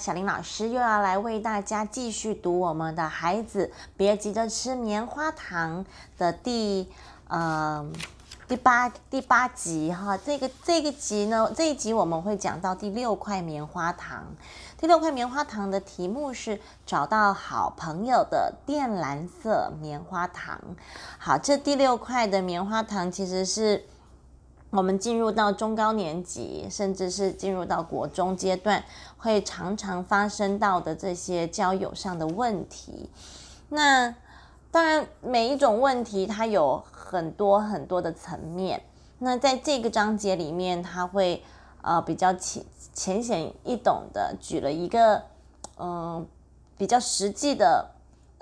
[0.00, 5.84] 小林老师又要来为大家继续读我们的孩子别急着吃棉花糖
[6.16, 6.90] 的第
[7.28, 7.86] 呃
[8.48, 10.16] 第八第八集哈。
[10.16, 14.24] 这个这个集呢，这一集我们会讲到第六块棉花糖。
[14.78, 20.58] 第六块棉花糖的题目是找到好朋友的靛蓝色棉花糖。
[21.18, 23.84] 好，这第六块的棉花糖其实是。
[24.70, 28.84] 我们进入到中高年级，甚至是进入到国中阶段，
[29.18, 33.10] 会常常发生到的这些交友上的问题。
[33.68, 34.14] 那
[34.70, 38.80] 当然，每一种问题它有很多很多的层面。
[39.18, 41.42] 那在这个章节里面，他会
[41.82, 45.22] 呃比较浅浅显易懂的举了一个
[45.78, 46.24] 嗯
[46.78, 47.90] 比较实际的，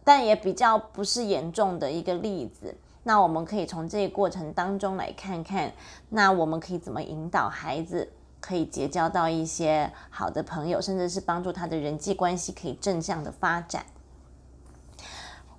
[0.04, 2.76] 但也比较不是严重的一个例子。
[3.08, 5.72] 那我们可以从这个过程当中来看看，
[6.10, 13.86] 那我们可以怎么引导孩子可以结交到一些好的朋友，甚至是帮助他的人际关系可以正向的发展。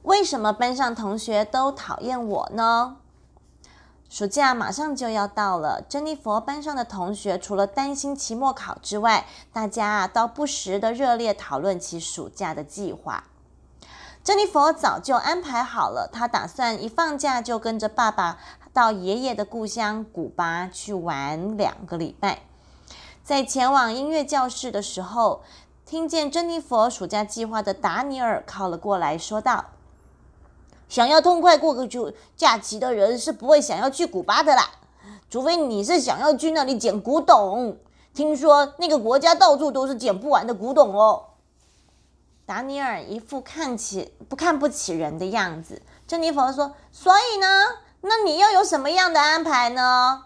[0.04, 2.98] 为什么班上同学都讨厌我呢？
[4.08, 13.24] 暑假马上就要到了，珍妮佛班上的同学除了担心期末考之外，大家啊都不时的热烈讨论起暑假的计划。
[14.24, 18.38] 珍妮佛早就安排好了，她打算一放假就跟着爸爸
[18.72, 22.42] 到爷爷的故乡古巴去玩两个礼拜。
[23.24, 25.42] 在前往音乐教室的时候，
[25.86, 29.66] 听见珍妮佛暑假计划的达尼尔靠了过来，说道
[30.90, 34.70] ：“想要痛快过个暑假期的人是不会想要去古巴的啦，
[35.30, 37.78] 除非你是想要去那里捡古董。
[38.14, 41.24] 听说那个国家到处都是捡不完的古董哦。”
[42.50, 45.84] 达尼尔一副看起不看不起人的样子。
[46.08, 47.46] 珍妮佛说：“所以呢，
[48.02, 50.24] 那你又有什么样的安排呢？”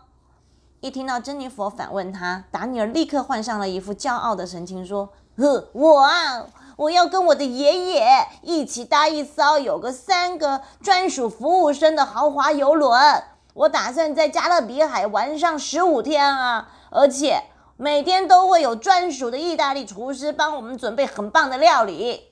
[0.79, 6.45] 一听到珍妮佛反问他，达尼尔立刻换上了一副骄傲的神情，说：“呵，我啊，
[6.77, 13.21] 我要跟我的爷爷一起搭一艘有个三个专属服务生的豪华游轮。
[13.53, 17.43] 我打算在加勒比海玩上十五天啊，而且……”
[17.75, 22.29] 每天都会有专属的意大利厨师帮我们准备很棒的料理，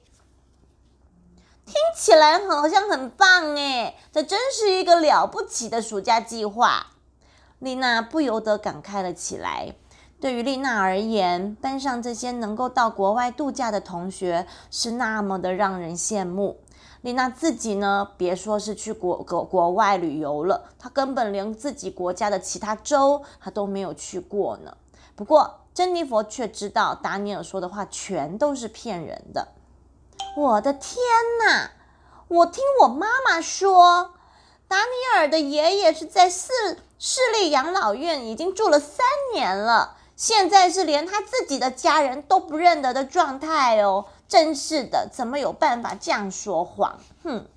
[1.65, 3.95] 听起来好像很棒哎！
[4.11, 6.87] 这真是一个了不起的暑假计划。
[7.57, 9.75] 丽娜不由得感慨了起来。
[10.19, 16.59] 对于丽娜而言，班上这些能够到国外度假的同学是那么的让人羡慕。
[17.01, 24.77] 丽娜自己呢，别说是去国国国外旅游了，她根本连自己国家的其他州她都没有去过呢。
[25.15, 29.49] 不过，珍妮佛却知道达尼尔说的话全都是骗人的。
[30.35, 30.97] 我的天
[31.45, 31.71] 哪！
[32.27, 34.13] 我听我妈妈说，
[34.67, 36.51] 达尼尔的爷爷是在市
[36.97, 44.05] 市立养老院已经住了三年了，现在是连他自己的家人都不认得的状态哦。
[44.29, 46.97] 真是的，怎么有办法这样说谎？
[47.23, 47.47] 哼！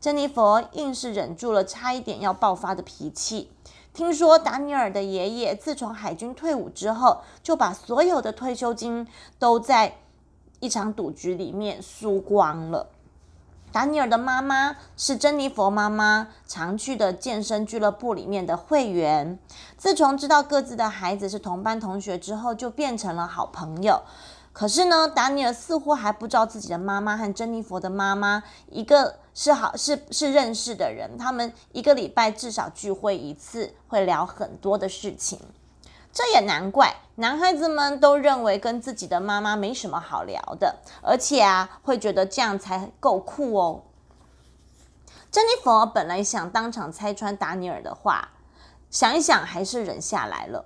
[0.00, 3.52] 珍妮佛硬是忍住了差一点要爆发的脾气。
[3.98, 9.04] 听说达尼尔的爷爷自从海军退伍之后，就把所有的退休金
[9.40, 9.96] 都在
[10.60, 12.90] 一场赌局里面输光了。
[13.72, 19.36] 达尼尔的妈妈是珍妮佛妈妈常去的健身俱乐部里面的会员。
[19.76, 24.02] 自从知道各自的孩子是同班同学之后，就变成了好朋友。
[24.52, 35.38] 可是呢，达尼尔似乎还不知道自己的妈妈和珍妮佛的妈妈一个是好是是认识的人，他们一个礼拜至少聚会一次，会聊很多的事情。
[36.12, 43.82] 这也难怪，男孩子们都认为跟自己的妈妈没什么好聊的，而且啊，会觉得这样才够酷哦。
[45.30, 48.30] 珍妮佛本来想当场拆穿达尼尔的话，
[48.90, 50.64] 想一想还是忍下来了。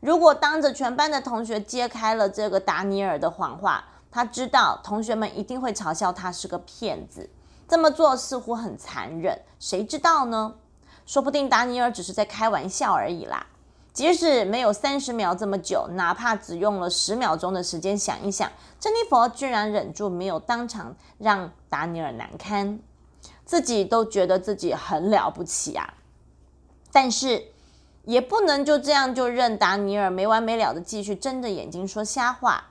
[0.00, 7.30] 如果当着全班的同学揭开了这个达尼尔的谎话，他知道同学们一定会嘲笑他是个骗子。
[7.72, 10.56] 这么做似乎很残忍，谁知道呢？
[11.06, 13.46] 说不定达尼尔只是在开玩笑而已啦。
[13.94, 22.78] 即使没有三十秒这么久，哪怕只用了十秒钟的时间想一想，珍妮佛居然忍住没有当场让达尼尔难堪，
[23.46, 25.94] 自己都觉得自己很了不起啊。
[26.92, 27.46] 但是。
[28.04, 32.64] 也不能就这样就任达尼尔没完没了的继续睁着眼睛说瞎话。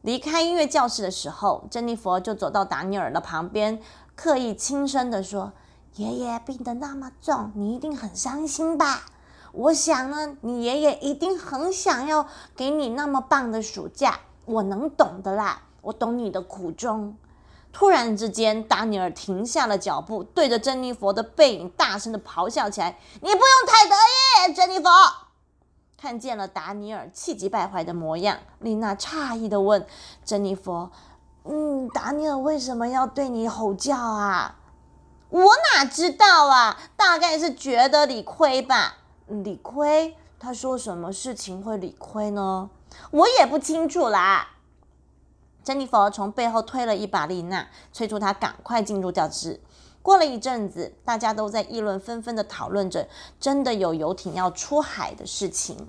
[0.00, 3.78] 离开音乐教室的时候，珍妮佛就走到达尼尔的旁边，
[4.22, 5.52] 刻意轻声的说
[5.98, 9.06] ：“爷爷病得那么重，你一定很伤心吧？
[9.50, 14.20] 我想呢，你爷爷一定很想要给你那么棒的暑假。
[14.44, 17.16] 我能懂的啦，我懂你的苦衷。”
[17.72, 24.88] 突然之间，达尼尔停下了脚步，对着珍妮佛的背影大声的咆哮起来：“你不用太得意，珍妮佛！
[25.96, 29.84] 看见了达尼尔气急败坏的模样，丽娜诧异的问
[30.24, 30.92] 珍妮佛
[31.44, 34.56] ：“嗯，达尼尔为什么要对你吼叫啊
[35.30, 35.42] ？”“我
[35.74, 38.98] 哪知道啊，大概是觉得理亏吧。
[39.26, 40.16] ”“理亏？
[40.38, 42.70] 他说什么事情会理亏呢
[43.10, 44.48] ？”“我也不清楚啦。”
[45.64, 49.60] 珍妮佛从背后推了一把丽娜，催促她赶快进入教室。
[50.02, 53.08] 过了一阵子，大家都在议论纷纷的讨论着
[53.38, 55.88] 真的有游艇要出海的事情。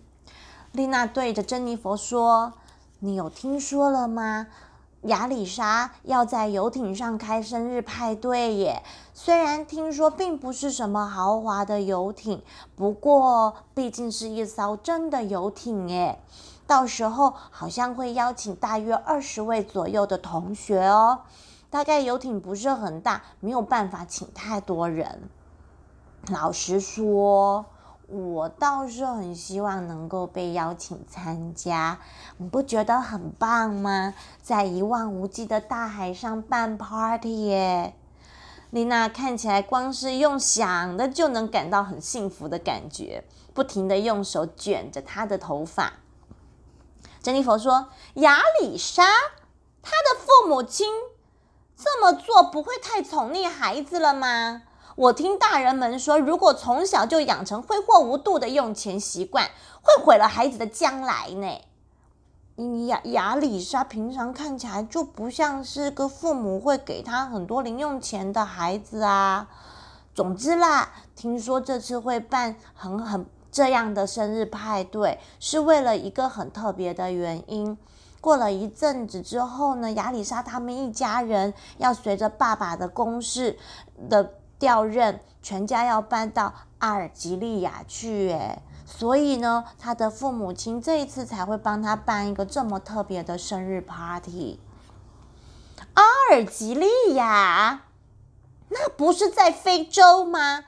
[0.72, 2.54] 丽娜对着珍妮佛说
[3.02, 4.48] ：“你有听说了吗？
[5.04, 8.82] 亚里莎要在游艇上开生日派对耶！
[9.14, 12.42] 虽然听说并不是什么豪华的游艇，
[12.76, 16.20] 不过毕竟是一艘真的游艇耶。
[16.66, 21.20] 到时候好像会邀请大约二十位左右的同学哦。”
[21.70, 25.28] 大概游艇不是很大，没有办法请太多人。
[26.32, 27.66] 老实说，
[28.14, 32.00] 我倒是很希望能够被邀请参加。
[32.38, 34.14] 你不觉得很棒吗？
[34.42, 37.96] 在一望无际的大海上办 party 耶！
[38.70, 43.24] 丽娜看起来光是用想的就能感到很幸福的感觉，
[43.54, 45.94] 不停的用手卷着她的头发。
[47.22, 49.04] 珍妮佛说：“亚里莎，
[49.82, 50.88] 她的父母亲。”
[51.76, 54.62] 这么做不会太宠溺孩子了吗？
[54.96, 59.50] 我听大人们说，如果从小就养成挥霍无度的用钱习惯，
[59.82, 62.88] 会毁了孩子的将来呢。
[62.88, 69.48] 亚亚里莎平常看起来就不像是个父母会给他很多零用钱的孩子啊。
[70.14, 77.76] 总之啦，听说这次会办很很这样的生日派对，是为了一个很特别的原因。
[78.22, 83.58] 过了一阵子之后呢，亚里莎他们一家人要随着爸爸的公事
[84.08, 88.30] 的调任，全家要搬到阿尔及利亚去。
[88.30, 94.62] 诶，所以呢，他的父母亲这一次才会帮他办一个这么特别的生日 party。
[95.96, 97.82] 阿尔及利亚，
[98.70, 100.64] 那不是在非洲吗？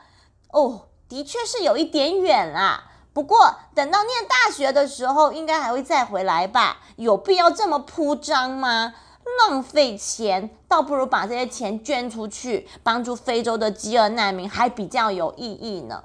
[0.50, 2.92] 哦，的确是有一点远啦。
[3.14, 6.80] 不过，等到念大学的时候，应该还会再回来吧？
[6.98, 8.94] 有必要这么铺张吗？
[9.50, 16.04] 浪费钱，倒不如把这些钱捐出去，帮助非洲的饥饿难民，还比较有意义呢。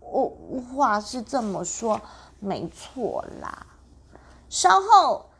[0.00, 2.00] 我我话是这么说，
[2.38, 3.66] 没错啦。
[4.48, 5.30] 稍后，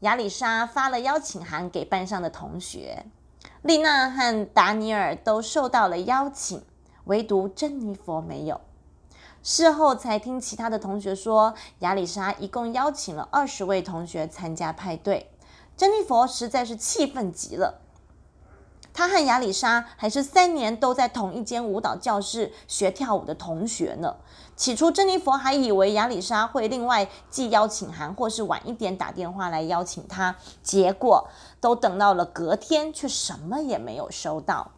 [0.00, 3.04] 亚里莎发了邀请函给班上的同学，
[3.62, 6.62] 丽娜和达尼尔都受到了邀请，
[7.04, 8.60] 唯独珍妮佛没有。
[9.42, 15.29] 事后才听其他的同学说，亚里莎一共邀请了二十位同学参加派对。
[15.80, 17.80] 珍妮佛实在是气愤极了。
[18.92, 24.16] 她和亚里莎还是三年都在同一间舞蹈教室学跳舞的同学呢。
[24.54, 30.36] 起初，珍妮佛还以为亚里莎会另外寄邀请函，或是晚一点打电话来邀请她。
[30.62, 31.30] 结果
[31.62, 34.72] 都等到了隔天，却什么也没有收到。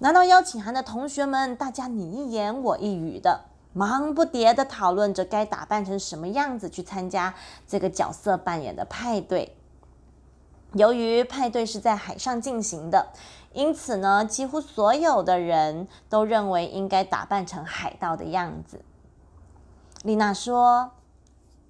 [0.00, 7.32] 拿到邀请函的同学们，大家你一言我一语的，忙不迭的讨论着该打扮成什么样子去参加
[7.68, 9.54] 这个角色扮演的派对。
[10.74, 13.08] 由于派对是在海上进行的，
[13.52, 18.82] 因此呢，几乎所有的人都认为应该打扮成海盗的样子。
[20.02, 20.92] 丽娜说：“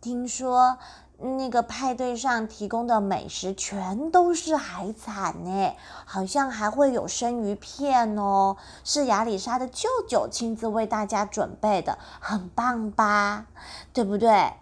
[0.00, 0.78] 听说。”
[1.20, 5.74] 那个派对上提供的美食全都是海产呢，
[6.04, 13.46] 好像还会有生鱼片哦，是亚里莎的舅舅亲自为大家准备的，很棒吧？
[13.92, 14.52] 对不对？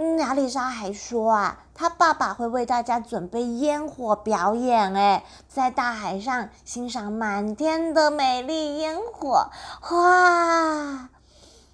[0.00, 9.50] 嗯，亚丽莎还说啊，她爸爸会为大家准备烟火表演，哎，在大海上欣赏满天的美丽烟火，
[9.90, 11.08] 哇！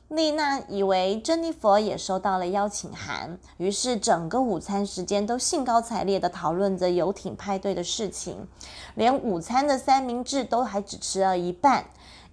[0.09, 8.49] 丽娜以为珍妮佛也收到了邀请函，于是整个午餐时间都兴高采烈地讨论着游艇派对的事情，
[8.95, 11.85] 连午餐的三明治都还只吃了一半。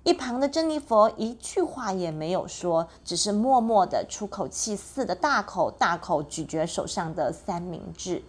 [0.03, 8.23] 一旁的珍妮佛一句话也没有说，只是默默地出口气似的大口大口咀嚼手上的三明治。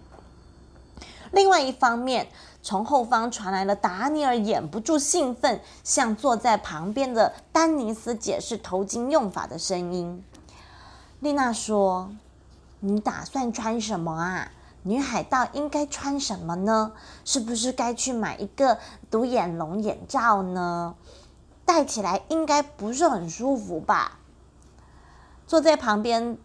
[1.31, 2.29] 另外一方面，
[2.63, 10.23] 从后方传来了达尼尔掩不住兴奋，向坐在旁边的丹尼斯解释头巾用法的声音。
[11.21, 12.13] 丽娜说
[12.81, 14.51] ：“你打算穿什么啊？
[14.83, 16.93] 女海盗应该穿什么呢？
[17.25, 18.77] 是不是该去买一个
[19.11, 20.95] 独眼龙眼罩呢？
[21.65, 24.19] 戴起来应该不是很舒服吧？”
[25.47, 26.39] 坐在旁边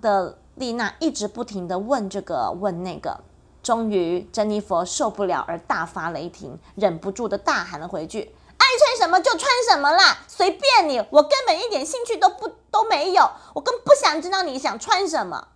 [0.00, 3.20] 的丽娜一直不停的问这个问那个。
[3.60, 15.48] 终于，珍妮佛受不了而大发雷霆，忍不住的大喊了回去：“爱穿什么就穿什么啦，随便你，我根本一点兴趣都不都没有，我更不想知道你想穿什么。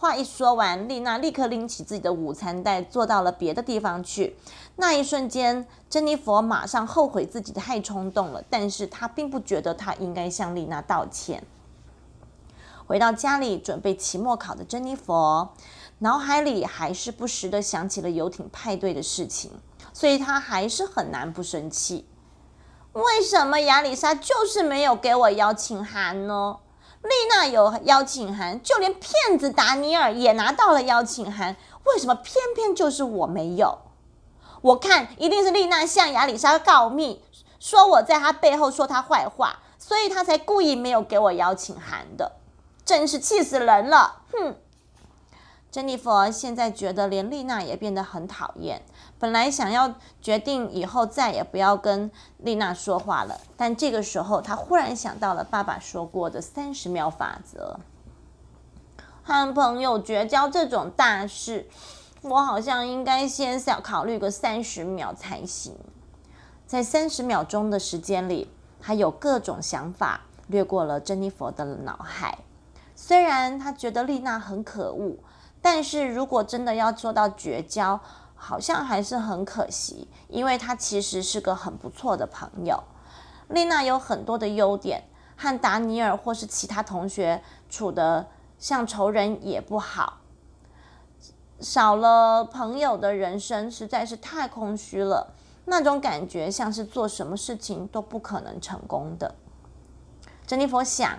[0.00, 4.34] 话一说完，丽娜立刻拎起自己的午餐袋，坐到了别的地方去。
[4.76, 11.44] 那一瞬间，珍妮佛马上后悔自己太冲动了，但是她并不觉得她应该向丽娜道歉。
[12.86, 15.52] 回到家里准备期末考的珍妮佛，
[15.98, 19.50] 脑海里还是不时的想起了游艇派对的事情，
[19.92, 22.06] 所以她还是很难不生气。
[22.94, 26.56] 为什么亚里莎就是没有给我邀请函呢？
[27.02, 33.78] 丽娜有邀请函，就连骗子达尼尔也拿到了邀请函，为什么偏偏就是我没有？
[34.60, 37.22] 我看一定是丽娜向亚里莎告密，
[37.58, 42.32] 说我在她背后说她坏话，所以她才故意没有给我邀请函的，
[42.84, 44.22] 真是气死人了！
[44.32, 44.56] 哼。
[45.70, 48.82] 珍妮佛现在觉得连丽娜也变得很讨厌。
[49.20, 57.78] 本来想要决定以后再也不要跟丽娜说话了，但这个时候他忽然想到了爸爸说过的三十秒法则。
[59.22, 61.68] 和朋友绝交这种大事，
[62.22, 65.76] 我好像应该先想考虑个三十秒才行。
[66.66, 68.50] 在三十秒钟的时间里，
[68.80, 72.38] 他有各种想法掠过了珍妮佛的脑海。
[72.96, 75.18] 虽然他觉得丽娜很可恶。
[75.62, 78.00] 但是如果真的要做到绝交，
[78.42, 82.82] 好像还是很可惜，因为他其实是个很不错的朋友。
[83.48, 85.04] 丽娜有很多的优点，
[85.36, 88.28] 和达尼尔或是其他同学处的
[88.58, 90.20] 像仇人也不好。
[91.60, 95.34] 少了朋友的人生实在是太空虚了，
[95.66, 99.34] 那种感觉像是做什么事情都不可能成功的。
[100.46, 101.18] 珍妮佛想，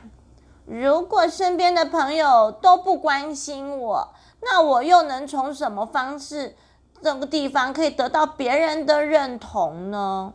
[0.66, 4.14] 如果身边的朋友都不关心我。
[4.44, 6.56] 那我又能从什么方式，
[7.04, 10.34] 这个地方可以得到别人的认同呢？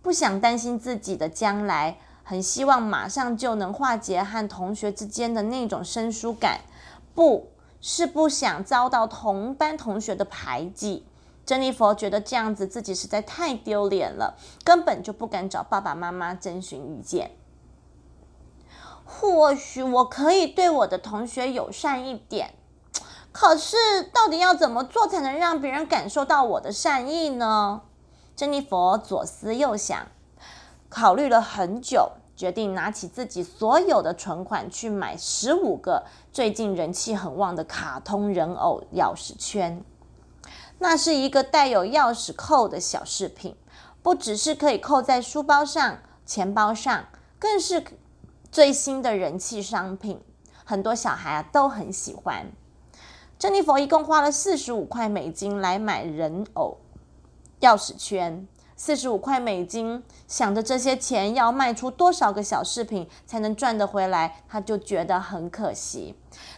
[0.00, 6.60] 不想担心自己的将来，很希望马上就能化解和同学之间的那种生疏感，
[7.14, 7.48] 不
[7.80, 11.06] 是不想遭到同班同学的排挤。
[11.44, 17.32] 珍妮佛觉得这样子自己实在太丢脸了，根本就不敢找爸爸妈妈征询意见。
[19.04, 22.54] 或许我可以对我的同学友善一点。
[23.34, 23.76] 可是，
[24.12, 27.82] 到底要怎么做才能让别人感受到我的善意呢？
[28.36, 30.06] 珍妮佛左思右想，
[30.88, 39.82] 考虑了很久，决定拿起自己所有的存款去买十五个最近人气很旺的卡通人偶钥匙圈。
[40.78, 43.56] 那是一个带有钥匙扣的小饰品，
[44.00, 47.06] 不只是可以扣在书包上、钱包上，
[47.40, 47.84] 更是
[48.52, 50.22] 最新的人气商品，
[50.64, 52.52] 很多小孩啊都很喜欢。
[53.44, 56.78] 珍妮佛一共花了四十五块美金来买人偶
[57.60, 66.14] 钥匙圈，四十五块美金，想着这些钱要卖出多少个小饰品才能赚得回来，他就觉得很可惜。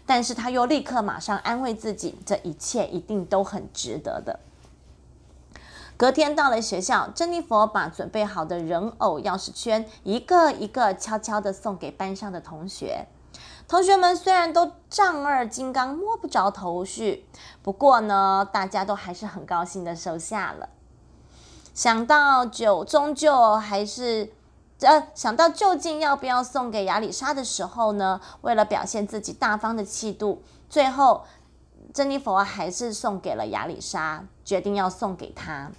[0.07, 4.39] 但是他又立刻马上安慰自己，这一切一定都很值得的。
[5.97, 13.07] 隔天到了学校，珍妮佛把准备好的人偶钥匙圈一个一个悄悄地送给班上的同学。
[13.69, 17.27] 同学们虽然都丈二金刚摸不着头绪，
[17.63, 20.69] 不过呢，大家都还是很高兴的收下了。
[21.75, 24.33] 想到就终究还是，
[24.81, 31.25] 呃，想到究竟要不要送给亚里莎的时候呢，为了表现自己大方的气度，最后
[31.93, 35.73] 珍妮佛还是送给了亚里莎，决定要送给她。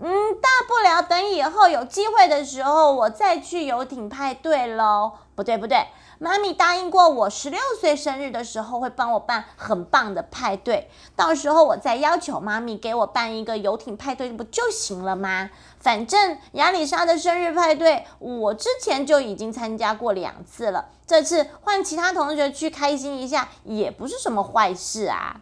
[0.00, 0.08] 嗯，
[0.40, 5.12] 大不了等以后有机会的时候，我再去游艇派对喽。
[5.34, 5.88] 不对，不对。
[6.20, 15.48] 妈咪答应过我，十六岁生日的时候会帮我办很棒的派对，到时候我再要求妈咪给我办一个游艇派对，不就行了吗？
[15.78, 25.40] 反正亚里莎的生日派对，我之前就已经参加过两次了，这次换其他同学去开心一下，也不是什么坏事啊。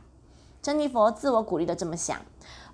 [0.61, 2.19] 珍妮佛自我鼓励的这么想。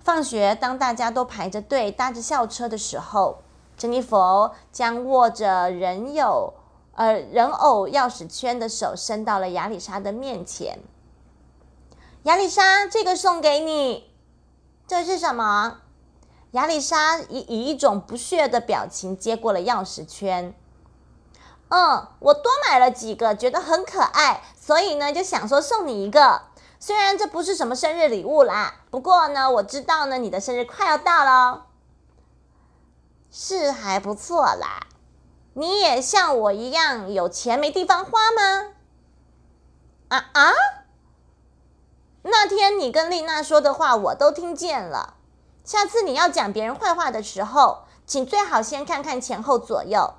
[0.01, 3.37] 放学，当大家都排着队搭着校车的时候，
[3.77, 6.53] 珍妮佛将握着人有。
[6.95, 10.79] 呃，人偶钥匙圈的手伸到了亚丽莎的面前。
[12.23, 14.11] 亚丽莎，这个送给你。
[14.87, 15.79] 这是什么？
[16.51, 20.53] 亚丽莎以以一种不屑的表情接过了钥匙圈。
[21.69, 26.43] 嗯，我多买了几个，觉得很可爱，所以呢就想说送你一个。
[26.79, 31.65] 虽然这不是什么生日礼物啦，不过呢我知道呢你的生日快要到了，
[33.31, 34.85] 是还不错啦。
[35.55, 38.73] 你也像我一样有钱没地方花吗？
[40.07, 40.51] 啊啊！
[42.23, 45.15] 那天你跟丽娜说的话我都听见了。
[45.63, 50.15] 下次你要讲别人坏话的时候，请最好先看看前后左右。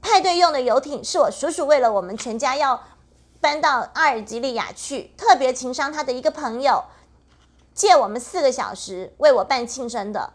[0.00, 2.84] 派对用的游艇是我叔叔为了我们全家要
[3.40, 6.84] 搬到阿尔及利亚去，特别情商他的一个朋友
[7.74, 10.34] 借我们四个小时为我办庆生的。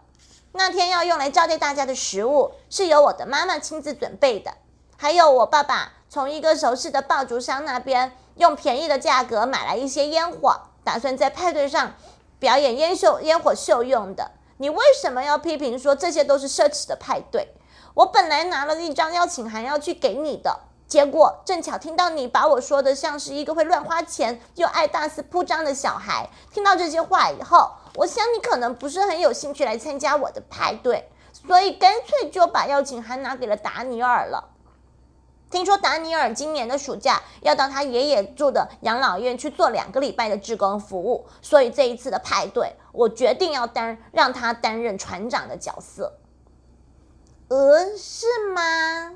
[0.60, 4.56] 那天要用来招待大家的食物是由我的妈妈亲自准备的，
[4.98, 11.94] 还有我爸爸从一个熟识的爆竹商那边用便宜的价格买来一些烟火，打算在派对上。
[12.40, 17.56] 表演烟秀、烟火秀用的，你为什么要批评说这些都是奢侈的派对？
[17.94, 26.30] 我本来拿了一张邀请函要去给你的，结果正巧听到你把我说的像是一个会乱花钱又爱大肆铺张的小孩。
[26.54, 34.56] 听到这些话以后，我想你可能不是很有兴趣来参加我的派对，所以干脆就把邀请函拿给了达尼尔了。
[35.50, 46.20] 听说达尼尔今年的暑假要到他爷爷住的养老院去做两个礼拜的志工服务，所以这一次的派对，我决定要担让他担任船长的角色。
[47.48, 49.16] 呃，是吗？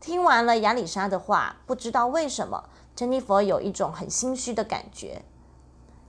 [0.00, 5.22] 听完了亚里莎的话，不知道为什么，珍妮佛有一种很心虚的感觉。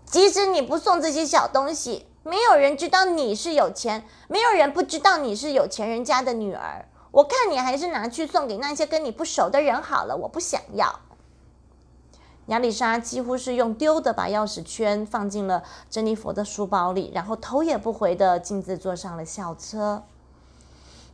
[0.09, 6.87] 即使你不送这些小东西，没有人知道你是有钱，没有人不知道你是有钱人家的女儿。
[7.11, 10.99] 我看你还是拿去送给那些跟你不熟的人好了，我不想要。
[12.47, 20.03] 亚丽莎几乎是用丢的把钥匙圈放进了珍妮佛的书包里，然后头也不回的径自坐上了校车。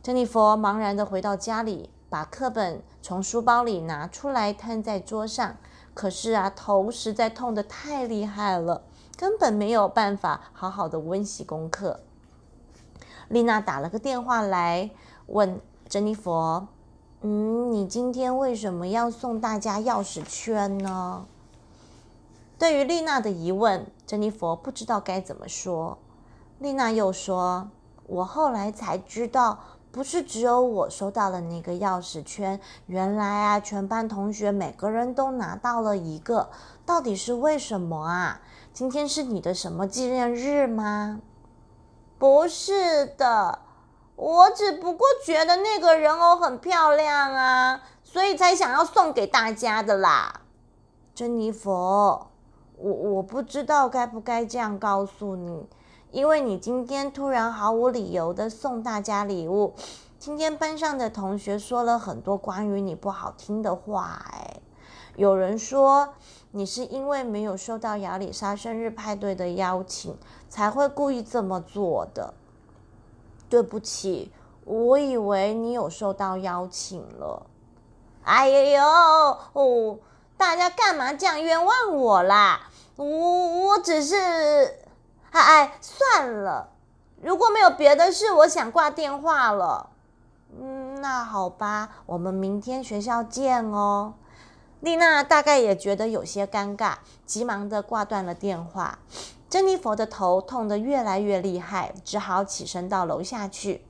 [0.00, 5.56] 珍妮佛茫然的回到家里，把课本从书包里拿出来摊在桌上，
[5.94, 8.82] 可是啊，头实在痛得太厉害了，
[9.16, 12.00] 根本没有办法好好的温习功课。
[13.28, 14.90] 丽娜打了个电话来
[15.26, 15.60] 问。
[15.86, 16.66] 珍妮佛，
[17.20, 21.26] 嗯，你今天为什么要送大家钥匙圈呢？
[22.58, 25.98] 对于丽娜的疑问，珍妮佛不知道该怎么说。
[26.58, 27.68] 丽娜又说
[28.08, 29.58] ：“我后来才知道，
[29.94, 36.50] 不是只有我收到了那个钥匙圈，原来啊，全班同学每个人都拿到了一个。
[36.84, 38.40] 到底是为什么啊？
[38.72, 41.20] 今天是你的什么纪念日吗？
[42.18, 43.60] 不是的。”
[44.16, 50.40] 我只不过觉得那个人偶很漂亮啊，所以才想要送给大家的啦。
[51.14, 52.30] 珍妮佛，
[52.78, 55.68] 我我不知道该不该这样告诉你，
[56.14, 59.74] 因为你今天突然毫无理由的送大家礼物。
[60.16, 64.60] 今天班上的同学说了很多关于你不好听的话，哎，
[65.16, 66.10] 有人说
[66.52, 70.16] 你是因为没有收到亚里莎生日派对的邀请，
[70.48, 72.32] 才会故意这么做的。
[73.50, 74.30] 对不起，
[74.64, 77.44] 我以为你有受到邀请了。
[78.22, 78.84] 哎呦，
[79.52, 79.98] 哦，
[80.36, 82.70] 大家干嘛这样冤枉我啦？
[82.94, 84.83] 我我只是……
[85.34, 86.68] 哎哎，算了，
[87.20, 89.90] 如果没有别的事，我想挂电话了。
[90.56, 94.14] 嗯，那好吧，我们明天学校见哦。
[94.78, 99.00] 丽娜大概也觉得有些尴尬，急忙的挂断了电话。
[99.50, 103.84] 珍妮佛的头痛得越来越厉害，只好起身到楼下去。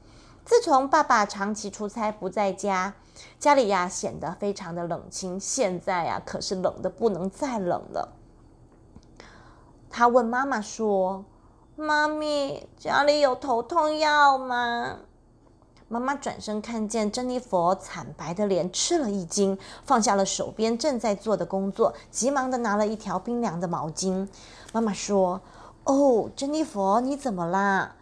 [0.47, 2.95] 自从爸爸长期出差不在家，
[3.39, 5.39] 家里呀显得非常的冷清。
[5.39, 8.15] 现在呀可是冷的不能再冷了。
[9.91, 11.25] 他问妈妈说
[11.77, 14.97] ：“妈咪，家里有头痛药吗？”
[15.89, 24.29] 妈妈转身看见珍妮佛惨白的脸，吃了一惊，放下了手边正在做的工作，急忙的拿了一条冰凉的毛巾。
[24.73, 25.41] 妈妈说。
[25.87, 27.97] 哦，珍妮佛，你怎么啦？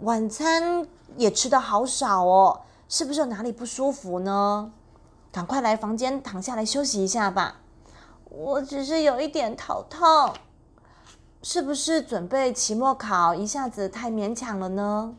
[0.00, 4.72] 晚餐也吃的好少哦，是不是有哪里不舒服呢？
[5.30, 7.56] 赶快来房间躺下来休息一下吧。
[8.30, 10.32] 我只是有一点头痛，
[11.42, 15.14] 是不是准备期末考一下子太勉强了呢？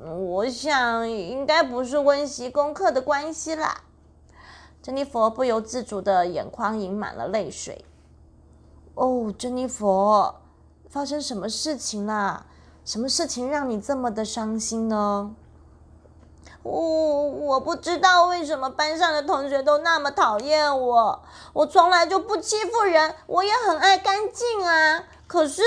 [0.00, 3.82] 我想应该不是温习功课的关系啦。
[4.82, 7.84] 珍妮佛不由自主的眼眶盈满了泪水。
[8.94, 10.36] 哦，珍妮佛。
[10.88, 12.46] 发生什么事情啦？
[12.84, 15.34] 什么事情让你这么的伤心呢？
[16.62, 21.22] 我我不知道为什么班上的同学都那么讨厌我。
[21.52, 25.04] 我从来就不欺负人，我也很爱干净啊。
[25.26, 25.62] 可是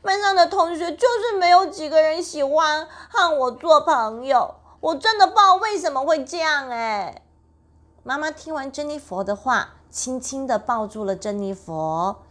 [0.00, 4.54] 班上的同学就是没有几个人喜欢和我做朋友。
[4.80, 7.22] 我真的不知道为什么会这样哎。
[8.02, 12.22] 妈妈听完珍妮佛的话，轻轻的抱住了珍妮佛。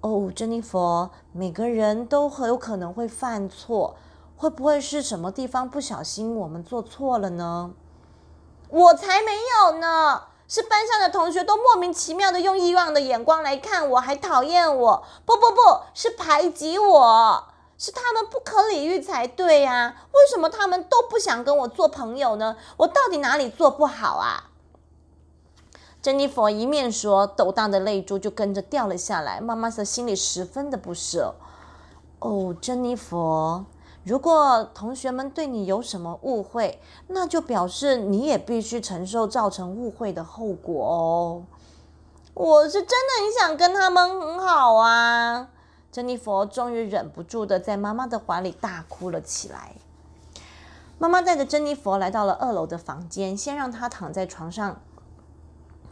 [0.00, 3.96] 哦，珍妮佛，每个人都很有可能会犯错，
[4.36, 7.72] 会不会是什么地方不小心我们做错了呢？
[8.68, 15.56] 我才没有呢，是班上的同学都莫名其妙的用异样的眼光来看我，还讨厌我，不不不
[15.92, 17.44] 是排挤我，
[17.76, 19.96] 是他们不可理喻才对呀！
[20.12, 22.56] 为什么他们都不想跟我做朋友呢？
[22.78, 24.50] 我到底哪里做不好啊？
[26.00, 29.40] 珍妮佛一面说，斗大的泪珠就跟着掉了下来。
[29.40, 31.34] 妈妈的心里十分的不舍。
[32.20, 33.64] 哦，珍妮佛，
[34.06, 41.42] 如果同学们对你有什么误会，那就表示你也必须承受造成误会的后果哦。
[42.32, 45.48] 我是真的很想跟他们很好啊！
[45.90, 49.74] 珍妮佛终于忍不住的在妈妈的怀里大哭了起来。
[50.98, 54.76] 妈妈带着珍妮佛来到了二楼的房间，先让她躺在床上。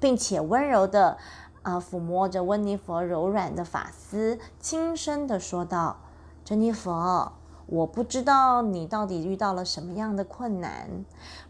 [0.01, 1.17] 并且温柔的
[1.63, 5.97] 啊抚摸着温妮佛柔软的发丝，轻声的说道
[6.45, 7.33] ：“珍妮佛，
[7.67, 11.05] 我不知道你到底遇到了什么样的困难，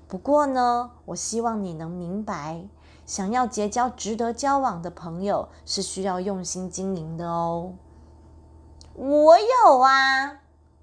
[0.07, 2.65] 不过呢，我希望你能明白，
[3.05, 7.75] 想要结交值得交往的朋友是需要用心经营的哦。
[8.95, 10.41] 我有啊，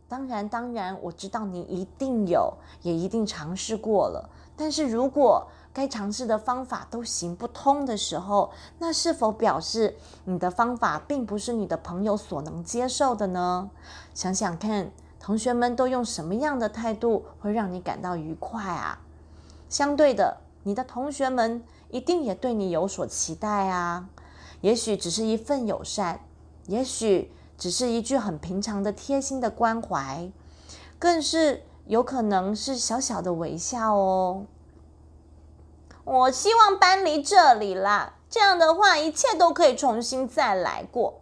[0.08, 4.30] 当然，当然，我知道你一定有，也一定尝试过了。
[4.56, 5.48] 但是如果……
[5.74, 13.70] 该尝试的方法都行不通的时候，那是否表示你的方法并不是你的朋友所能接受的呢？
[14.14, 14.92] 想想看，
[15.22, 19.00] 同学们都用什么样的态度会让你感到愉快啊？
[19.70, 24.10] 相对的，你的同学们一定也对你有所期待啊。
[24.62, 26.22] 也许只是一份友善，
[26.66, 30.32] 也许只是一句很平常的贴心的关怀，
[30.98, 34.46] 更是有可能是小小的微笑哦。
[36.04, 41.21] 我希望搬离这里啦，这样的话，一切都可以重新再来过。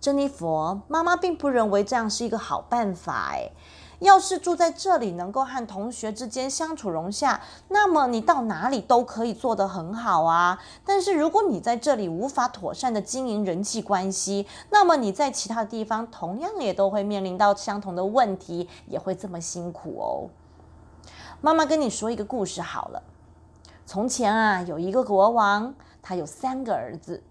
[0.00, 3.30] 珍妮佛妈妈并不认为这样是一个好办法。
[3.32, 3.50] 哎，
[3.98, 10.58] 要是住在这里能够和同学之间相处融洽，那么你到哪里都可以做得很好啊。
[10.84, 20.30] 但是如果你在这里无法妥善的经营人际关系，那么你在其他地方同样也都会面临到相同的问题，也会这么辛苦哦。
[21.40, 23.02] 妈妈跟你说一个故事好了。
[23.84, 27.22] 从前啊，有一个国王，他有三个儿子。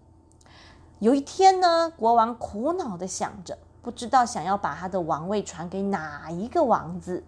[1.00, 7.24] 有一天呢，国王苦恼的想着，不知道想要把他的王位传给哪一个王子。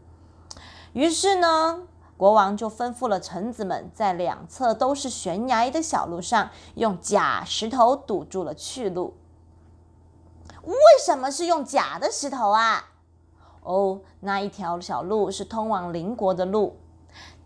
[0.94, 1.84] 于是呢，
[2.18, 9.16] 国王就吩咐了臣子们，在两侧都是悬崖的小路上，用假石头堵住了去路。
[10.64, 12.90] 为什么是用假的石头啊？
[13.62, 16.78] 哦，那一条小路是通往邻国的路。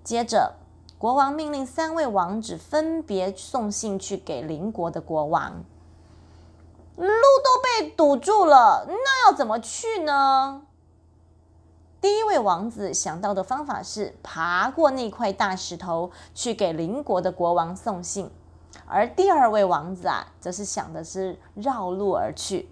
[0.03, 0.55] 接着。
[0.97, 5.65] 国王命令三位王子分别送信去给邻国的国王。
[6.95, 10.63] 路都被堵住了，那要怎么去呢？
[11.99, 18.29] 第一位王子想到的方法是爬过那块大石头去给邻国的国王送信，
[18.85, 22.69] 而第二位王子啊，则是想的是绕路而去，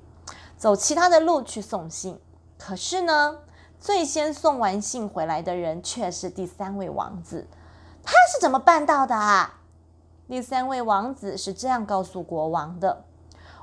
[0.57, 2.19] 走其他的路去送信。
[2.59, 3.39] 可是呢，
[3.79, 7.47] 最先送完信回来的人却是第三位王子。
[8.03, 9.61] 他是怎么办到的啊？
[10.27, 13.05] 第三位王子是这样告诉国王的：“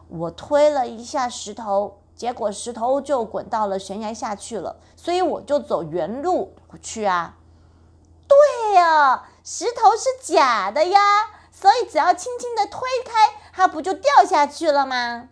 [0.09, 7.37] 我推了一下石头，结果石头就滚到了悬崖下去了，所以我就走原路去啊。”
[8.29, 11.01] 对呀，石头是假的呀，
[11.51, 15.29] 所以只要轻轻的推开，它不就掉下去了吗？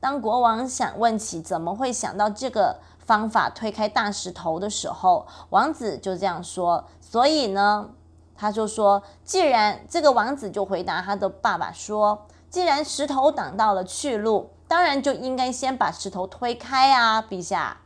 [0.00, 6.84] 当国王想问起怎么会想到这个方法推开大石头的时候，王子就这样说。
[7.00, 7.90] 所以呢，
[8.36, 17.78] 他就说，既然这个王子就回答他的爸爸说，既然石头挡到了去路，当然就应该先把石头推开啊，陛下。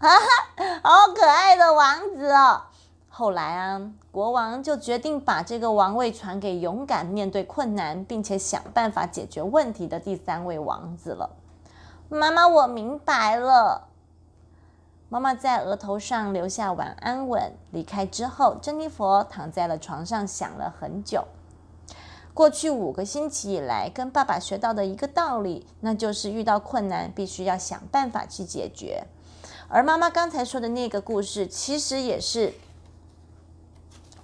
[0.00, 2.62] 哈哈，好可爱的王子哦。
[3.08, 11.30] 后来啊，国王就决定把这个王位传给勇敢面对困难，并且想办法解决问题的第三位王子了。
[12.08, 13.88] 妈妈，我明白了。
[15.08, 21.26] 妈妈在额头上留下晚安吻，离开之后，珍妮佛躺在了床上想了很久。
[22.32, 29.04] 过去五个星期以来，跟爸爸学到的一个道理，那就是遇到困难必须要想办法去解决。
[29.68, 32.54] 而妈妈刚才说的那个故事，其实也是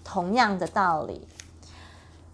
[0.03, 1.27] 同样的道理。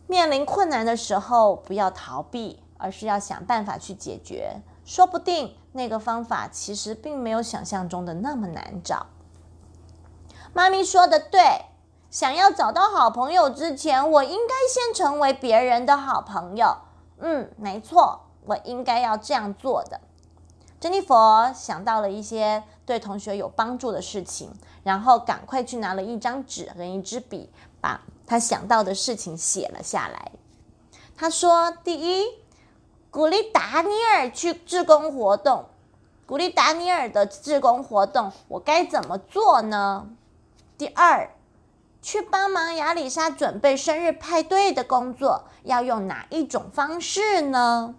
[0.07, 4.57] 面临困难的时候，不要逃避，而是要想办法去解决。
[4.85, 9.07] 说不定那个方法其实并没有想象中的那么难找。
[10.53, 11.41] 妈咪说的对，
[12.13, 16.77] 想要找到好朋友之前，我应该先成为别人的好朋友。
[17.19, 19.99] 嗯，没错，我应该要这样做的。
[20.79, 30.33] 珍妮佛想到了一些对同学有帮助的事情，然后赶快去拿了一张纸和一支笔，把他想到的事情写了下来。
[31.17, 32.27] 他说：“第一。”
[33.11, 35.67] 鼓励达尼尔去志工活动，
[36.27, 40.09] 鼓励达尼尔的志工活动，我该怎么做呢？
[40.79, 41.31] 第二，
[42.03, 47.95] 去帮忙亚里莎准备生日派对的工作，要用哪一种方式呢？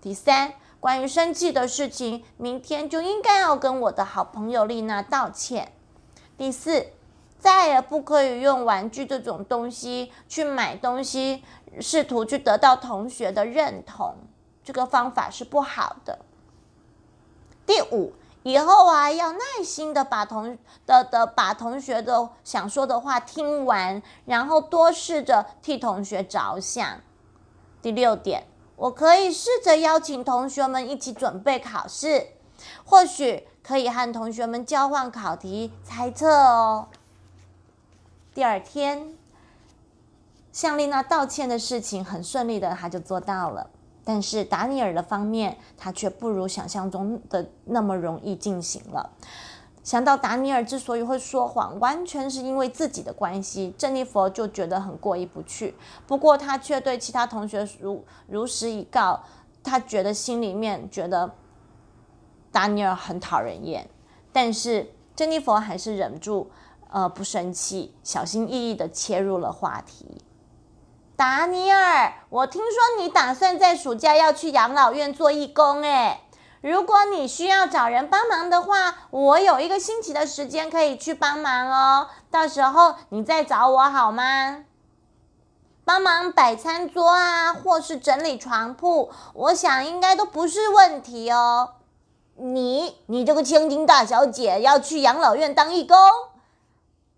[0.00, 5.72] 第三，关于生气的事情，明天就应该要跟我的好朋友丽娜道歉。
[6.38, 6.86] 第四，
[7.38, 11.42] 再也不可以用玩具这种东西去买东西，
[11.80, 14.14] 试图去得到同学的认同，
[14.62, 16.20] 这个方法是不好的。
[17.66, 18.12] 第五，
[18.44, 27.00] 以后啊，要耐心的把同的的把同学的想说的话听完，然后多试着替同学着想。
[27.82, 28.46] 第六点。
[28.76, 32.26] 我可以试着邀请同学们一起准备考试，
[32.84, 36.88] 或许可以和同学们交换考题、猜测哦。
[38.34, 39.14] 第二天，
[40.50, 43.70] 向丽娜道歉的事情很顺利的，他就做到了。
[44.04, 49.10] 但是达尼尔的方面，他却不如想象中的那么容易进行了。
[49.82, 55.74] 想到达尼尔之所以会说谎，完全是因为自己的关系，珍妮佛就觉得很过意不去。
[56.06, 59.22] 不过他却对其他同学如如实以告，
[59.62, 61.34] 他觉得心里面觉得
[62.50, 63.88] 达尼尔很讨人厌。
[64.32, 66.50] 但是珍妮佛还是忍住，
[66.90, 70.22] 呃，不生气，小心翼翼的切入了话题。
[71.16, 76.20] 达尼尔，我听说你打算在暑假要去养老院做义工，诶。
[76.60, 82.08] 如果你需要找人帮忙的话，我有一个星期的时间可以去帮忙哦。
[82.32, 84.64] 到时候你再找我好吗？
[85.84, 91.74] 帮忙摆餐桌啊，或是整理床铺，我想应该都不是问题哦。
[92.36, 95.96] 你，你这个千金大小姐要去养老院当义工？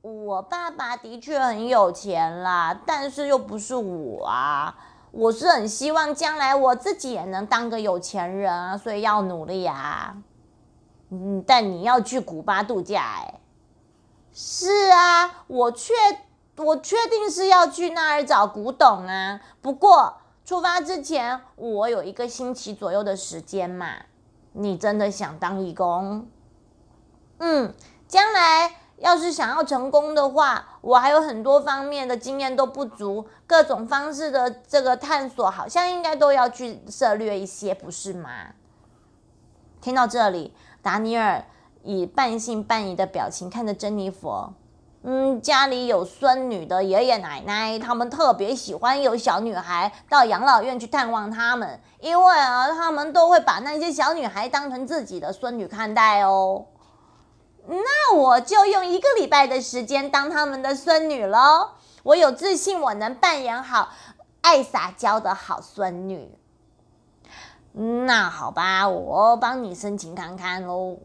[0.07, 4.79] 我爸爸的确很有钱啦，但是又不是我啊。
[5.11, 10.17] 我是很希望将来我自己也能当个有钱人啊，所以要努力啊。
[11.11, 13.41] 嗯，但你要去古巴度假哎？
[14.33, 15.93] 是啊，我确
[16.59, 19.41] 我确定是要去那儿找古董啊。
[19.61, 23.89] 不过出发之前我有一个星期左右的时间嘛。
[24.53, 26.29] 你真的想当义工？
[27.39, 27.75] 嗯，
[28.07, 28.83] 将来。
[28.99, 38.31] 要是想要成功的话，我还有很多方面的经验都不足，各种方式的这个探索，好像应该都要去涉略一些，不是吗？
[39.83, 41.45] 听到这里，达尼尔
[41.83, 44.55] 以半信半疑的表情看着珍妮佛。
[45.03, 56.65] 嗯，家里有孙女的爷爷奶奶，他们特别喜欢有小女孩到养老院去探望他们，因为啊，他们都会把那些小女孩当成自己的孙女看待哦。
[57.69, 61.71] 那我就用一个礼拜的时间当他们的孙女喽。
[62.03, 63.89] 我有自信，我能扮演好
[64.41, 66.31] 爱撒娇的好孙女。
[67.73, 70.99] 那好吧，我帮你申请看看喽。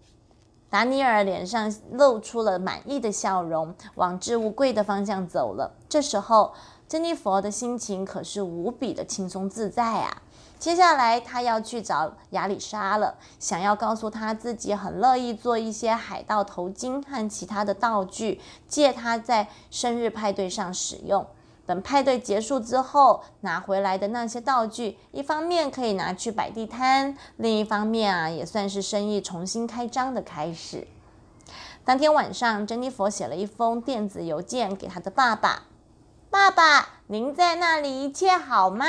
[0.70, 5.76] 达尼尔脸上露出了满意的笑容，往置物柜的方向走了。
[5.90, 6.54] 这时候，
[6.88, 10.22] 珍妮佛的心情可是无比的轻松自在啊。
[10.62, 21.26] 接下来，他要去找亚里莎了，想要告诉他自己很乐意做一些海盗头巾和其他的道具，借他在生日派对上使用。
[21.66, 30.88] 等派对结束之后，拿回来的那些道具，一方面可以拿去摆地摊，另一方面啊，也算是生意重新开张的开始。
[31.84, 35.64] 当天晚上，珍妮佛写了一封电子邮件给他的爸爸
[36.30, 38.86] ：“爸爸，您在那里一切好吗？”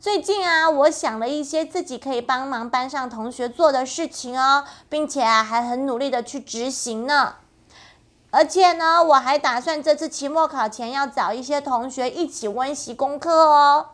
[0.00, 7.34] 最近啊，我想了一些自己可以帮忙班上同学做的事情哦，并且啊，还很努力的去执行呢。
[8.30, 13.88] 而且呢，我还打算这次期末考前要找一些同学一起温习功课哦。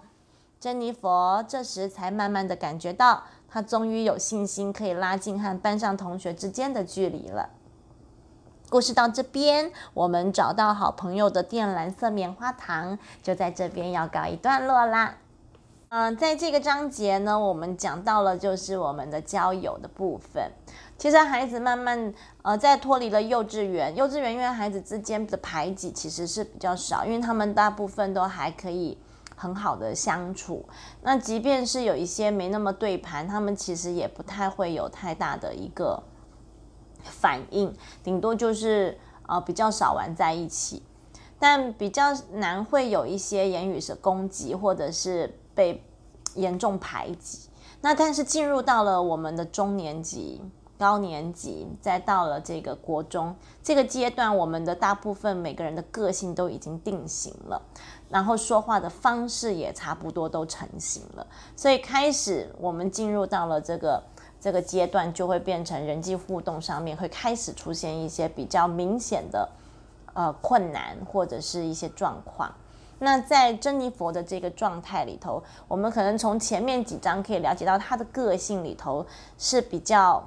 [0.60, 7.48] 珍妮佛这时才慢慢的感觉到，她终于有信心可以拉近和班上同学之间的距离了。
[8.68, 15.16] 故事到这边，我们找到好朋友的靛蓝色棉花糖，就在这边要告一段落啦。
[15.96, 20.50] 嗯，在这个章节呢，我们讲到了就是我们的交友的部分。
[20.98, 28.98] 其实孩子慢慢呃，在脱离了幼稚园，幼稚园因为孩子之间的排挤其实是比较少，因为他们大部分都还可以
[29.37, 30.68] 很好的相处。
[31.02, 36.02] 那即便是有一些没那么对盘，他们其实也不太会有太大的一个
[37.04, 40.83] 反应，顶多就是呃比较少玩在一起，
[41.38, 45.38] 但比较难会有一些言语是攻击或者是。
[45.54, 45.82] 被
[46.34, 47.48] 严重排挤，
[47.80, 50.42] 那但是进入到了我们的中年级、
[50.76, 57.62] 高年级，再到了这个国中这个阶段，我们的大部分每个人的个性都已经定型了，
[58.08, 64.02] 然后说话的方式也差不多都成型了，所以开始我们进入到了这个
[64.40, 69.48] 这个阶段，就会变成人际互动上面会开始出现一些比较明显的
[70.14, 72.52] 呃困难或者是一些状况。
[73.04, 79.06] 那在珍妮佛的这个状态里头，我们可能从前面几章可以了解到她的个性里头
[79.38, 80.24] 是比较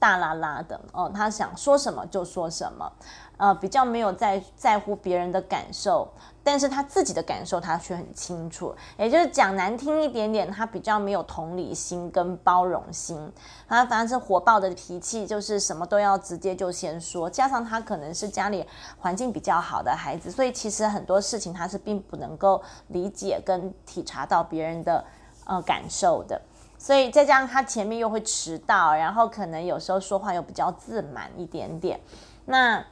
[0.00, 2.90] 大拉拉的哦，她想说什么就说什么。
[3.36, 6.08] 呃，比较没有在在乎别人的感受，
[6.44, 8.72] 但是他自己的感受他却很清楚。
[8.96, 13.32] 也就是讲难听一点点，他比较没有同理心跟包容心，
[13.68, 17.28] 他反正是火爆的脾气，就是什么都要直接就先说。
[17.28, 18.64] 加上他可能是家里
[19.00, 25.04] 环境比较好的孩子，所以其实很多事情他是并不能够理解跟体察到别人的
[25.44, 26.40] 呃感受的。
[26.78, 32.00] 所以再加上他前面又会迟到，然后可能有时候说话又比较自满一点点，
[32.44, 32.84] 那。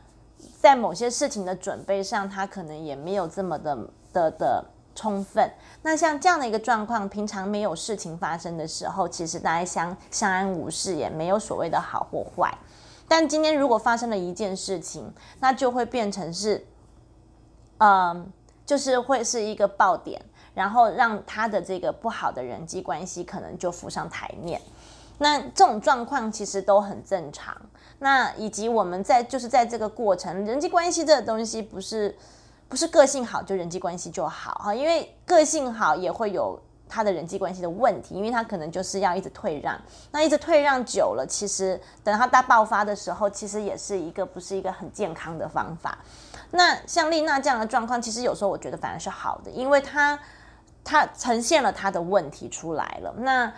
[0.61, 3.77] 在某些事情的准备上，他可能也没有这么的
[4.13, 5.51] 的的充分。
[5.83, 12.53] 那像这样的一个状况，平常没有事情发生的时候，其实大家相相安无事，也没有所谓的好或坏。
[13.09, 16.65] 但今天如果发生了一件事情，那就会变成是，
[17.79, 18.33] 嗯，
[18.65, 20.23] 就是会是一个爆点，
[20.55, 24.61] 然后让他的这个不好的人际关系可能就浮上台面。
[25.19, 27.55] 那这种状况其实都很正常。
[28.03, 32.13] 那以及我们在就是在这个过程，人际关系这个东西不是
[32.69, 45.97] 不是个性好就人际关系就好哈，因为个性好也会有他的人际关系的问题，因为他可能就是要一直退让，那一直退让久了，其实等他大爆发的时候，其实也是一个不是一个很健康的方法。
[46.51, 50.19] 那像丽娜这样的状况，其实有时候我觉得反而是好的，因为他
[50.83, 53.15] 他呈现了他的问题出来了。
[53.19, 53.53] 那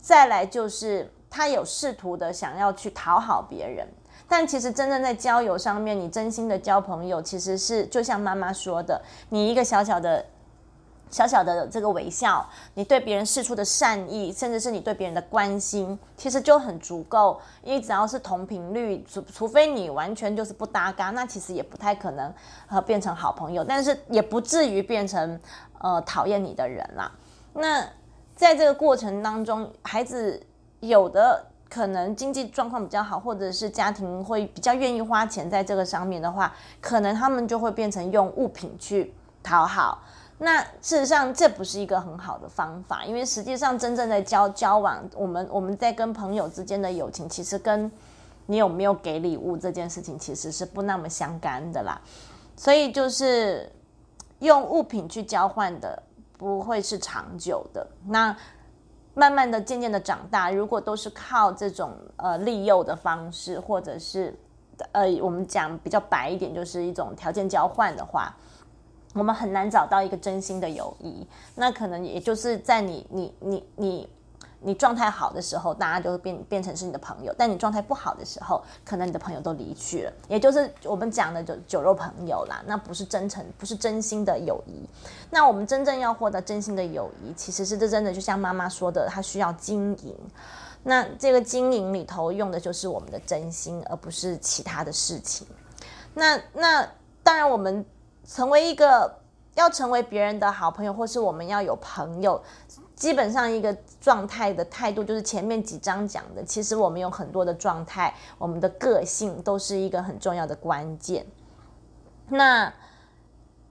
[0.00, 1.08] 再来就是。
[1.34, 3.84] 他有试图的想要去讨好别人，
[4.28, 10.24] 但其实真正在交友上面，你真心的交朋友，其实是就像妈妈说的，你一个小小的、
[11.10, 17.40] 小小的这个微笑，你对别人示出的善意，甚至是你对别人的关心，其实就很足够。
[17.64, 22.32] 因为只要是同频率，除除非你完全就是不搭嘎，那其实也不太可能
[22.68, 25.40] 呃变成好朋友，但是也不至于变成
[25.80, 27.10] 呃讨厌你的人啦。
[27.54, 27.84] 那
[28.36, 30.40] 在这个过程当中，孩子。
[30.88, 40.02] 有的可能经济状况比较好，或者是家庭会比较愿意花钱在这个上面的话，可能他们就会变成用物品去讨好。
[40.38, 47.90] 那事实上这不是一个很好的方法，因为实际上真正的交交往，我们我们在跟朋友之间的友情，其实跟
[48.46, 52.00] 你有没有给礼物这件事情其实是不那么相干的啦。
[52.56, 53.68] 所以就是
[54.40, 56.02] 用物品去交换的，
[56.38, 57.84] 不会是长久的。
[58.06, 58.36] 那。
[59.14, 64.34] 慢慢的、渐渐的长大，如果都是靠这种呃利诱的方式，或者是
[64.92, 68.34] 呃我们讲比较白一点，就是一种条件交换的话，
[69.14, 71.26] 我们很难找到一个真心的友谊。
[71.54, 74.08] 那可能也就是在你、你、你、你。
[74.64, 82.62] 你状态好的时候，大家就会变变成是你的朋友；但你状态不好的时候，可能你的朋友都离去了，也就是我们讲的酒酒肉朋友啦。
[82.66, 84.88] 那不是真诚，不是真心的友谊。
[85.30, 90.16] 那我们真正要获得真心的友谊，其实是这真的就像妈妈说的，她需要经营。
[90.82, 95.46] 那这个经营里头用的就是我们的真心，而不是其他的事情。
[96.14, 96.88] 那那
[97.22, 97.84] 当然，我们
[98.26, 99.14] 成为一个
[99.54, 102.42] 要成为别人的好朋友，或是我们要有朋友。
[103.04, 106.42] 基本上一个状态的态度，就是前面几章讲的。
[106.42, 111.26] 其实我们有很多的状态，我们的个性都是一个很重要的关键。
[112.30, 112.72] 那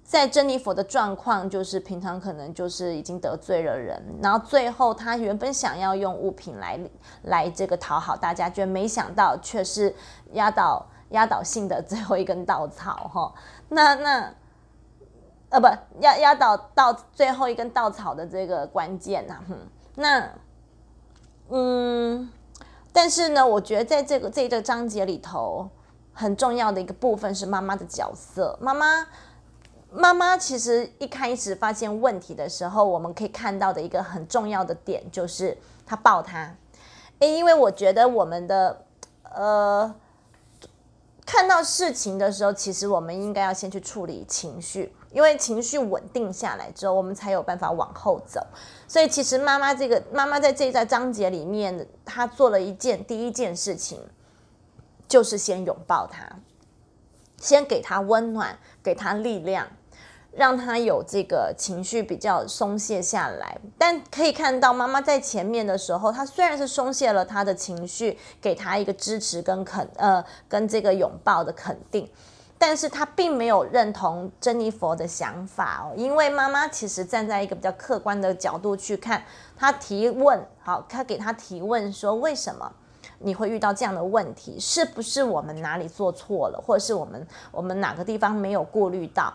[0.03, 6.79] 在珍妮佛的状况，就是平常可能就是已经得罪了人，然后最后他原本想要用物品来
[7.23, 9.91] 来这个讨好大家，却没想到却是
[10.33, 13.33] 压倒压倒性的最后一根稻草哈。
[13.69, 14.31] 那那。
[15.53, 15.67] 呃，不
[16.01, 19.55] 压压倒到最后一根稻草的这个关键呐，哼，
[19.93, 20.27] 那，
[21.49, 22.27] 嗯，
[22.91, 25.69] 但是呢，我觉得在这个这个章节里头，
[26.11, 28.57] 很重要的一个部分是妈妈的角色。
[28.59, 29.05] 妈妈，
[29.91, 36.55] 妈妈其实一开始发现问题的时候，我们可以看到的一个很重要的点就是她抱他，
[37.19, 38.83] 诶，因为我觉得我们的
[39.35, 39.93] 呃，
[41.27, 44.95] 看到事情的时候，其实我们应该要先去处理情绪。
[45.13, 48.45] 因为情绪稳定下来之后，我们才有办法往后走。
[48.87, 53.99] 所以，其实妈妈这个妈妈在这一章节里面，她做了一件第一件事情，
[55.07, 56.27] 就是先拥抱他，
[57.37, 59.67] 先给他温暖，给他力量，
[60.31, 63.59] 让他有这个情绪比较松懈下来。
[63.77, 72.09] 但可以看到，妈妈在前面的时候，她虽然是松懈了他的情绪，给他一个支持跟肯呃跟这个拥抱的肯定。
[72.57, 79.21] 但是他并没有认同珍妮佛的想法哦，因为妈妈其实站在一个比较客观的角度去看，
[79.57, 82.71] 他提问，好，他给他提问说为什么？
[83.19, 89.33] 你会遇到这样的问题，是不是我们哪里做错了，或者是我们我们哪个地方没有过滤到？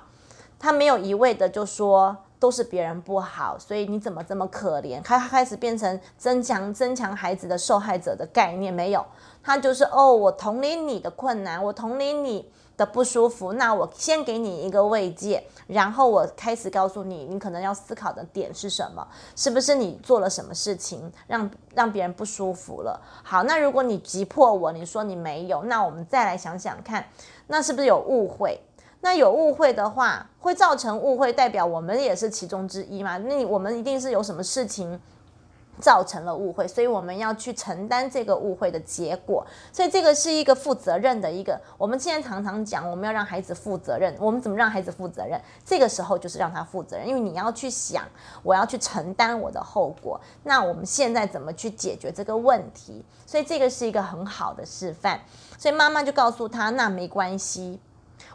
[0.58, 5.02] 他没有一味的就说都是别人不好，所以你怎么这么可怜？
[5.02, 9.04] 他开始变成增强增强孩子的受害者的概念，没有，
[9.42, 12.50] 他就是哦，我同理你的困难，我同理你。
[12.78, 19.06] 的不舒服，那我先给你一个慰藉，然后我开始告诉你，你可能要思考的点是什么？
[19.36, 22.98] 是不是你做了什么事情让让别人不舒服了？
[23.22, 27.04] 好，那如果你急迫我，你说你没有，那我们再来想想看，
[27.48, 28.58] 那是不是有误会？
[29.00, 33.18] 那有误会的话，会造成误会，代表我们也是其中之一嘛？
[33.18, 35.00] 那你我们一定是有什么事情。
[35.80, 39.46] 造成了误会，所以我们要去承担这个误会的结果。
[39.72, 41.60] 所以这个是一个负责任的一个。
[41.76, 44.14] 我们现在常常讲，我们要让孩子负责任。
[44.18, 45.40] 我们怎么让孩子负责任？
[45.64, 48.04] 这个时候就是让他负责任，因为你要去想，
[48.42, 50.20] 我要去承担我的后果。
[50.42, 53.04] 那我们现在怎么去解决这个问题？
[53.26, 55.20] 所以这个是一个很好的示范。
[55.58, 57.78] 所以妈妈就告诉他：“那没关系，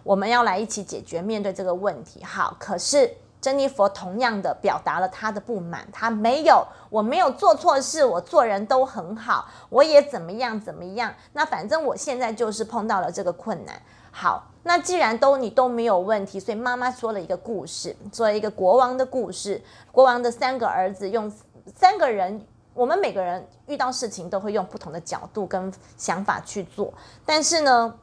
[0.03, 3.17] 我们要来一起解决，面对这个问题。”好，可是。
[3.43, 11.13] 珍妮佛同样的表达了她的不满，她没有，我没有做错事，我做人都很好，我也怎么样怎么样。
[11.33, 13.75] 那反正我现在就是碰到了这个困难。
[14.11, 19.61] 好，那既然都你都没有问题，所以妈妈说了一个故事，说了一个国王的故事。
[19.91, 21.29] 国王的三个儿子用
[21.75, 26.93] 三个人，我们每个人遇到事情都会用不同的角度跟想法去做，
[27.25, 27.93] 但是呢，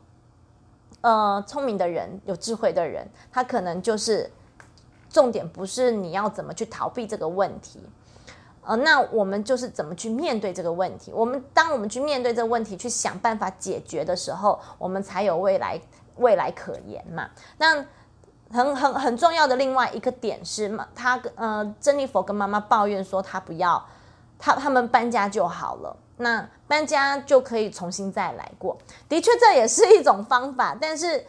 [1.01, 4.31] 呃，聪明的人，有智慧的人，他可能就是。
[5.11, 7.81] 重点不是你要怎么去逃避这个问题，
[8.63, 11.11] 呃，那我们就是怎么去面对这个问题。
[11.13, 15.81] 我们当我们去面对这个问题，去想办法解决的时候，我们才有未来，
[16.19, 17.29] 未来可言嘛。
[17.59, 17.85] 那
[18.53, 23.85] 很很很重要的另外一个点是，嘛，他呃，珍妮佛跟妈妈抱怨说，他不要
[24.39, 28.79] 他他们搬家就好了，那搬家就可以重新再来过。
[29.09, 31.27] 的确，这也是一种方法，但是。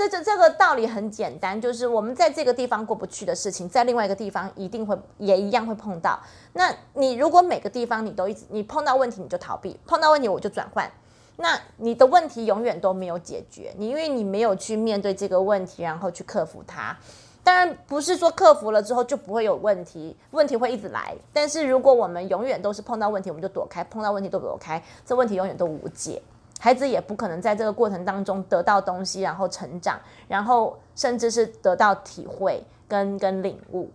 [0.00, 6.18] 这这这个道理很简单，就是我们在这个地方过不去的事情，在另外一个地方一定会也一样会碰到。
[6.54, 10.90] 那你如果每个地方你都一直你碰到问题你就逃避，碰到问题我就转换，
[11.36, 13.74] 那你的问题永远都没有解决。
[13.76, 16.96] 你因为你没有去面对这个问题，然后去克服它。
[17.44, 21.14] 当然不是说克服了之后就不会有问题，问题会一直来。
[21.30, 26.22] 但是如果我们永远都是碰到问题我们就躲开，碰到问题都躲开，这问题永远都无解。
[26.62, 29.98] 孩子也不可能在这个过程当中得到东西，然后成长，
[30.28, 33.90] 然后甚至是得到体会跟跟领悟。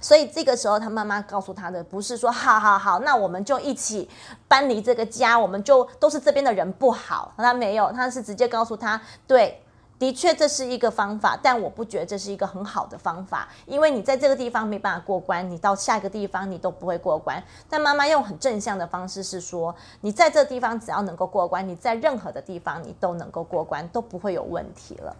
[0.00, 4.08] 所以这个时候，他妈妈告诉他的不是说，好好好，那我们就一起
[4.48, 7.32] 搬离这个家，我们就都是这边的人不好。
[7.36, 9.60] 他没有，他是直接告诉他，对。
[10.04, 17.42] 的确，这是一个方法，但我不觉得这是一个很好的方法，因为你在这个地方没办法过关，你到下一个地方你都不会过关。
[17.70, 25.16] 但妈妈用很正向的方式是说，你在这地方只要能够过关，你在任何的地方你都能够过关，都不会有问题了。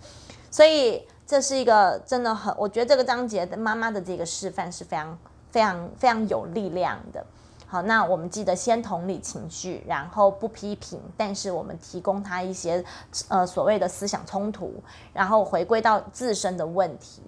[0.51, 5.19] 所以这是一个真的很，我觉得这个章节的妈妈的这个示范是非常
[5.51, 7.25] 非常非常有力量的。
[7.67, 12.85] 好，那我们记得先同理情绪，然后不批评，但是我们提供他一些
[13.29, 14.73] 呃所谓的思想冲突，
[15.13, 17.23] 然后回归到自身的问题，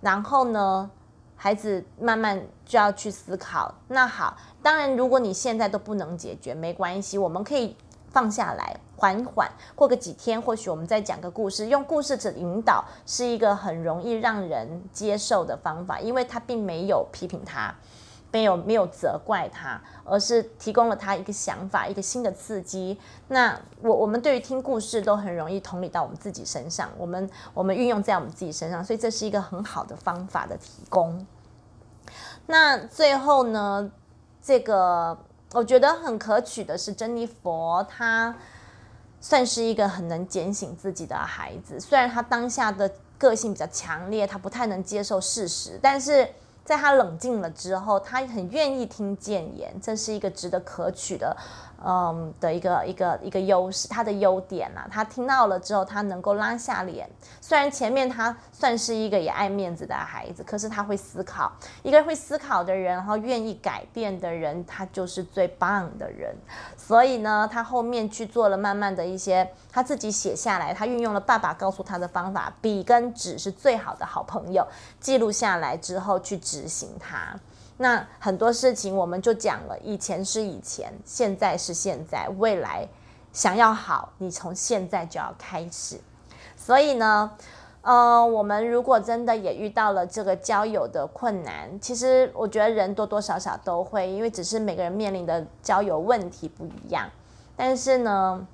[0.00, 0.90] 然后呢，
[1.36, 3.74] 孩子慢慢就要去思考。
[3.88, 7.76] 那好，当然如果你现在都不能解决，没关系，我们可以
[8.10, 17.74] 放下来，缓缓，过个几天，或许我们再讲个故事，用故事的引导是一个很容易让人接受的方法，因为他并没有批评他。
[18.32, 22.96] 没有没有责怪他，而是提供了他一个想法，一个新的刺激。
[23.26, 31.26] 那我我们对于听故事都很容易同理到我们自己身上，我们我们运用在我们自己身上，所以这是一个很好的方法的提供。
[32.46, 33.90] 那最后呢，
[34.40, 35.18] 这个
[35.52, 38.36] 我觉得很可取的是珍妮佛，她
[39.20, 41.80] 算是一个很能警醒自己的孩子。
[41.80, 46.28] 虽然他当下的个性比较强烈，他不太能接受事实，但是。
[46.64, 51.36] 在他冷静了之后，他很愿意听谏言，这是一个值得可取的。
[51.82, 57.08] 嗯，的一个一个一个优势，他的优点啊，他听到了之后，他能够拉下脸。
[57.40, 61.50] 虽然前面他算是一个也爱面子的孩子，可是他会思考。
[61.82, 66.36] 一个会思考的人，然后愿意改变的人，他就是最棒的人。
[66.76, 74.66] 所以呢，他后面去做了慢慢的一些，他自己写下来，他运用了爸爸告诉他的方法，笔跟纸是最好的好朋友，
[75.00, 77.34] 记录下来之后去执行它。
[77.82, 82.86] 那很多事情我们就讲了，以前是以前，现在是现在，未来
[83.32, 85.98] 想要好，你从现在就要开始。
[86.54, 87.30] 所以呢，
[87.80, 97.08] 呃，我们如果真的也遇到了这个交友的困难，其实我觉得人多多少少都会，因为只是每个人面临的交友问题不一样。
[97.56, 98.46] 但是呢，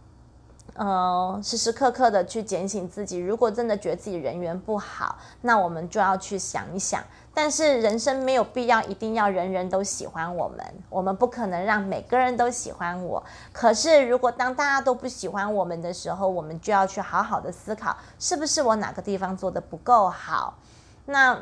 [0.74, 7.03] 呃，时时刻刻的去警醒自己，如果真的觉得自己人缘不好，那我们就要去想一想。
[7.39, 13.22] 但是人生没有必要一定要人人都喜欢我们，我们不可能让每个人都喜欢我。
[13.53, 20.57] 可是如果当大家都不喜欢我们的时候，我们就要去好好的思考，是不是我哪个地方做的不够好？
[21.05, 21.39] 那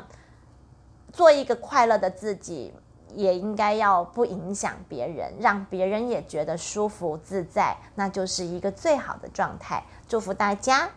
[1.13, 2.73] 做一个快乐的自己，
[3.13, 9.81] 也应该要不影响别人，让别人也觉得舒服自在，那就是一个最好的状态。
[10.09, 10.89] 祝福大家。